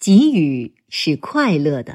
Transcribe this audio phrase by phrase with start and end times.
[0.00, 1.94] 给予是快乐的。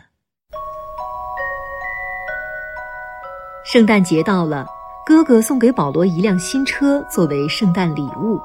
[3.66, 4.64] 圣诞节到了，
[5.04, 8.40] 哥哥送给保罗一辆新车作为圣诞礼物。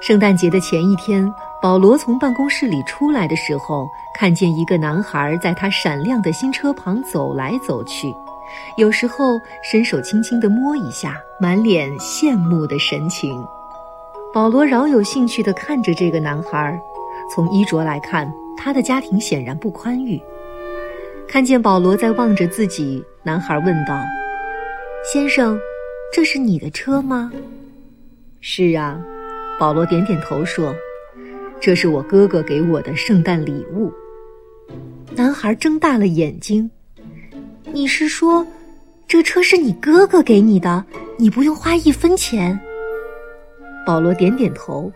[0.00, 1.28] 圣诞节的前一天，
[1.60, 8.14] 保罗从办公室里出来的时候，看见一个男孩在他闪亮的新车旁走来走去，
[8.76, 13.44] 有时候伸手轻轻地摸一下，满脸羡慕的神情。
[14.32, 16.80] 保罗饶有兴趣地看着这个男孩，
[17.34, 18.32] 从衣着来看。
[18.62, 20.20] 他的家庭显然不宽裕。
[21.26, 23.98] 看见保罗在望着自己，男孩问道
[25.10, 25.58] ：“先生，
[26.12, 27.32] 这是你的车吗
[28.40, 29.00] ？”“是啊。”
[29.58, 30.74] 保罗点点头说
[31.60, 33.92] ：“这是我哥哥给我的圣诞礼物。”
[35.16, 36.70] 男孩睁大了眼睛
[37.72, 38.46] ：“你是说，
[39.06, 40.84] 这车是你哥哥给你的？
[41.16, 42.58] 你不用花一分钱？”
[43.86, 44.90] 保罗点点头。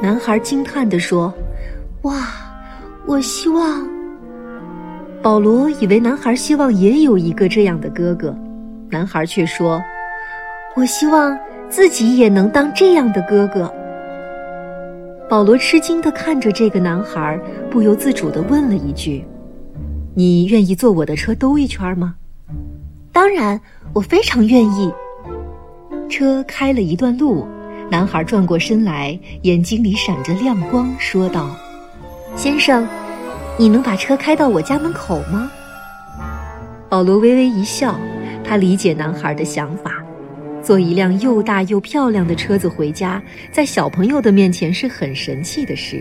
[0.00, 1.34] 男孩惊叹地说
[2.02, 2.14] ：“哇！”
[3.08, 3.88] 我希望，
[5.22, 8.36] 保罗以为男孩希望也有一个这样的哥哥，
[8.90, 9.82] 男孩却说
[10.76, 11.36] ：“我希望
[11.70, 13.72] 自己也能当这样的哥哥。”
[15.26, 19.24] 保罗吃惊的看着这个男孩，不由自主的问了一句
[20.14, 22.14] ：“你愿意坐我的车兜一圈吗
[23.10, 23.58] ？”“当然，
[23.94, 24.92] 我非常愿意。”
[26.10, 27.46] 车开了一段路，
[27.90, 31.48] 男孩转过身来，眼睛里闪着亮光，说道。
[32.38, 32.86] 先生，
[33.58, 35.50] 你能把车开到我家门口吗？
[36.88, 37.98] 保罗微微一笑，
[38.44, 40.00] 他理解男孩的想法。
[40.62, 46.00] 坐一辆又大又漂亮的车子回家，在小朋友的面前是很神气的事。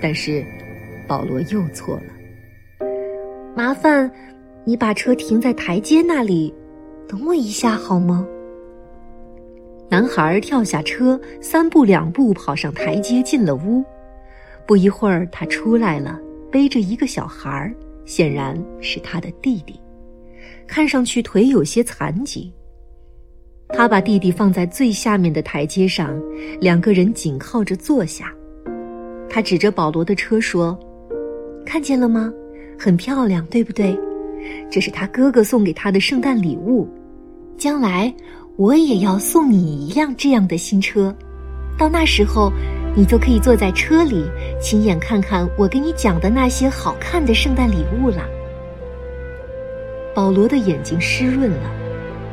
[0.00, 0.42] 但是，
[1.06, 2.86] 保罗又错了。
[3.54, 4.10] 麻烦
[4.64, 6.54] 你把车停在台阶那里，
[7.06, 8.26] 等我一下好吗？
[9.90, 13.84] 男孩跳下车，三步两步跑上台阶，进了屋。
[14.68, 16.20] 不一会儿，他出来了，
[16.52, 17.74] 背着一个小孩儿，
[18.04, 19.80] 显然是他的弟弟，
[20.66, 22.52] 看上去腿有些残疾。
[23.70, 26.14] 他把弟弟放在最下面的台阶上，
[26.60, 28.30] 两个人紧靠着坐下。
[29.26, 30.78] 他指着保罗的车说
[31.64, 32.30] ：“看见了吗？
[32.78, 33.98] 很漂亮，对不对？
[34.70, 36.86] 这是他哥哥送给他的圣诞礼物。
[37.56, 38.14] 将来
[38.56, 41.16] 我也要送你一辆这样的新车，
[41.78, 42.52] 到那时候。”
[42.94, 44.24] 你就可以坐在车里，
[44.60, 48.28] 亲眼看看我给你讲的那些好看的圣诞礼物了。
[50.14, 51.70] 保罗的眼睛湿润了，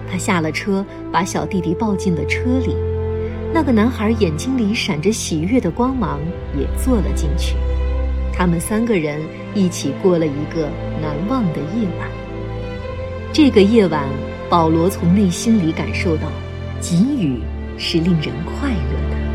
[0.10, 2.76] 他下了车，把小弟弟抱进了车里。
[3.54, 6.20] 那个男孩眼睛里闪着喜悦的光芒，
[6.58, 7.56] 也坐了进去。
[8.34, 9.22] 他们三个人
[9.54, 10.68] 一起过了一个
[11.02, 12.10] 难忘的夜晚。
[13.32, 14.10] 这个夜晚，
[14.50, 16.24] 保罗从内心里感受到，
[16.82, 17.40] 给予
[17.78, 19.35] 是令人快乐的。